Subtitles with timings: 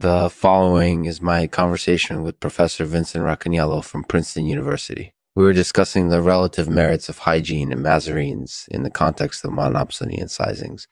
[0.00, 5.12] The following is my conversation with Professor Vincent Racaniello from Princeton University.
[5.36, 10.18] We were discussing the relative merits of hygiene and Mazarines in the context of monopsony
[10.18, 10.86] and sizings.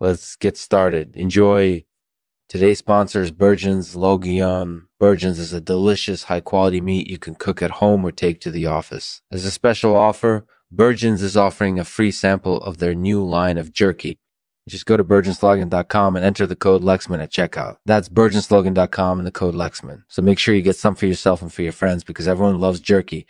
[0.00, 1.14] Let's get started.
[1.14, 1.84] Enjoy.
[2.48, 4.86] Today's sponsor is Burgeon's Loguillon.
[4.98, 8.50] Burgeon's is a delicious, high quality meat you can cook at home or take to
[8.50, 9.22] the office.
[9.30, 13.72] As a special offer, Burgeon's is offering a free sample of their new line of
[13.72, 14.18] jerky.
[14.68, 17.78] Just go to burgeonslogan.com and enter the code Lexman at checkout.
[17.86, 20.04] That's burgeonslogan.com and the code Lexman.
[20.08, 22.80] So make sure you get some for yourself and for your friends because everyone loves
[22.80, 23.26] jerky.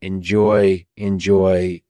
[0.00, 1.82] Enjoy, enjoy.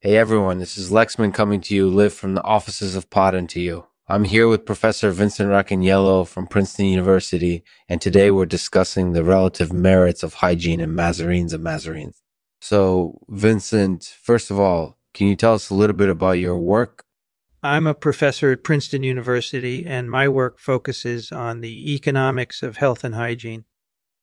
[0.00, 3.48] Hey everyone, this is Lexman coming to you live from the offices of Pod and
[3.50, 3.86] to you.
[4.08, 9.72] I'm here with Professor Vincent Racaniello from Princeton University, and today we're discussing the relative
[9.72, 12.20] merits of hygiene and Mazarines and Mazarines.
[12.60, 17.05] So, Vincent, first of all, can you tell us a little bit about your work?
[17.66, 23.04] I'm a professor at Princeton University, and my work focuses on the economics of health
[23.04, 23.64] and hygiene.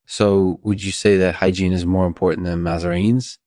[0.06, 3.38] So, would you say that hygiene is more important than Mazarines?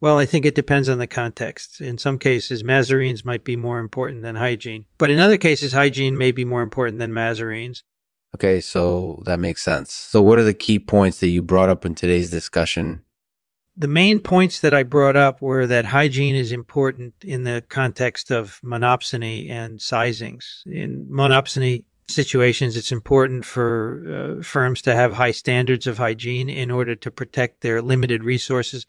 [0.00, 1.80] Well, I think it depends on the context.
[1.80, 6.18] In some cases, Mazarines might be more important than hygiene, but in other cases, hygiene
[6.18, 7.82] may be more important than Mazarines.
[8.34, 9.92] Okay, so that makes sense.
[9.92, 13.04] So, what are the key points that you brought up in today's discussion?
[13.76, 18.30] The main points that I brought up were that hygiene is important in the context
[18.30, 20.66] of monopsony and sizings.
[20.66, 26.70] In monopsony situations, it's important for uh, firms to have high standards of hygiene in
[26.70, 28.84] order to protect their limited resources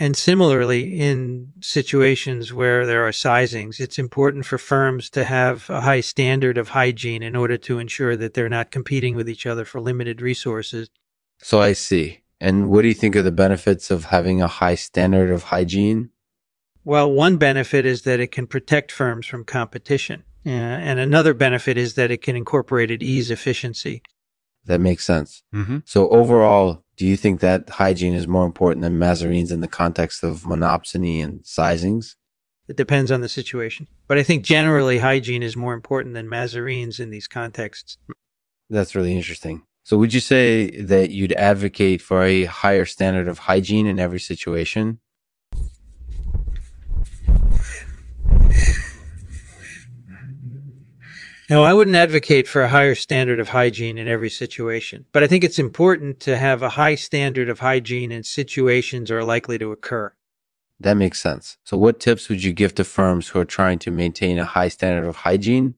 [0.00, 5.80] and similarly, in situations where there are sizings, it's important for firms to have a
[5.80, 9.64] high standard of hygiene in order to ensure that they're not competing with each other
[9.64, 10.88] for limited resources.
[11.38, 12.20] So I see.
[12.40, 16.10] And what do you think are the benefits of having a high standard of hygiene?
[16.84, 20.24] Well, one benefit is that it can protect firms from competition.
[20.46, 24.02] Uh, and another benefit is that it can incorporate it ease efficiency.
[24.64, 25.42] That makes sense.
[25.54, 25.78] Mm-hmm.
[25.84, 30.22] So overall, do you think that hygiene is more important than Mazarines in the context
[30.22, 32.14] of monopsony and sizings?
[32.68, 33.88] It depends on the situation.
[34.06, 37.98] But I think generally hygiene is more important than Mazarines in these contexts.
[38.70, 39.62] That's really interesting.
[39.88, 44.20] So would you say that you'd advocate for a higher standard of hygiene in every
[44.20, 44.98] situation?
[51.48, 55.26] No, I wouldn't advocate for a higher standard of hygiene in every situation, but I
[55.26, 59.72] think it's important to have a high standard of hygiene in situations are likely to
[59.72, 60.12] occur.
[60.78, 61.56] That makes sense.
[61.64, 64.68] So what tips would you give to firms who are trying to maintain a high
[64.68, 65.76] standard of hygiene?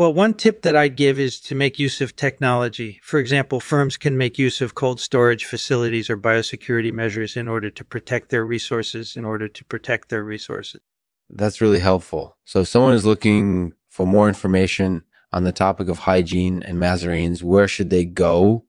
[0.00, 3.00] Well, one tip that I'd give is to make use of technology.
[3.02, 7.68] For example, firms can make use of cold storage facilities or biosecurity measures in order
[7.68, 10.80] to protect their resources, in order to protect their resources.
[11.28, 12.38] That's really helpful.
[12.46, 15.02] So if someone is looking for more information
[15.34, 18.64] on the topic of hygiene and Mazarines, where should they go?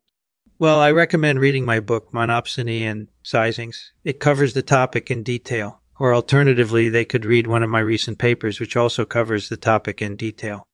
[0.60, 3.92] Well, I recommend reading my book, Monopsony and Sizings.
[4.04, 5.82] It covers the topic in detail.
[5.98, 10.02] Or alternatively, they could read one of my recent papers, which also covers the topic
[10.02, 10.68] in detail.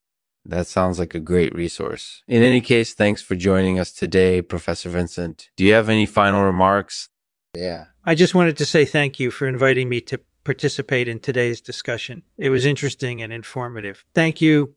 [0.47, 2.23] That sounds like a great resource.
[2.25, 5.49] In any case, thanks for joining us today, Professor Vincent.
[5.57, 7.09] Do you have any final remarks?
[7.53, 7.85] Yeah.
[8.05, 12.23] I just wanted to say thank you for inviting me to participate in today's discussion.
[12.37, 14.05] It was interesting and informative.
[14.15, 14.75] Thank you.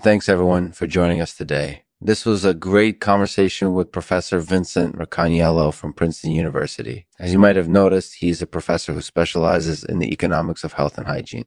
[0.00, 1.82] Thanks, everyone, for joining us today.
[2.00, 7.06] This was a great conversation with Professor Vincent Racaniello from Princeton University.
[7.20, 10.96] As you might have noticed, he's a professor who specializes in the economics of health
[10.96, 11.44] and hygiene.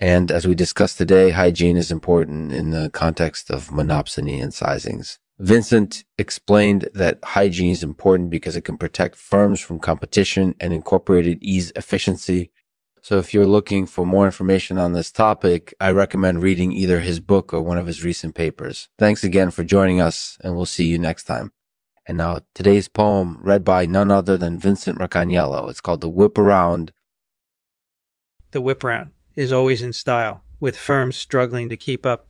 [0.00, 5.18] And as we discussed today, hygiene is important in the context of monopsony and sizings.
[5.40, 11.38] Vincent explained that hygiene is important because it can protect firms from competition and incorporated
[11.42, 12.52] ease efficiency.
[13.02, 17.18] So if you're looking for more information on this topic, I recommend reading either his
[17.18, 18.88] book or one of his recent papers.
[18.98, 21.52] Thanks again for joining us and we'll see you next time.
[22.06, 25.68] And now today's poem read by none other than Vincent Racaniello.
[25.68, 26.92] It's called The Whip Around.
[28.52, 32.26] The whip around is always in style with firms struggling to keep up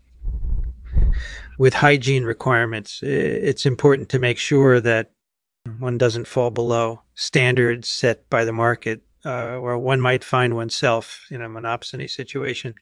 [1.56, 5.10] with hygiene requirements, it's important to make sure that
[5.78, 11.26] one doesn't fall below standards set by the market, uh, or one might find oneself
[11.30, 12.74] in a monopsony situation.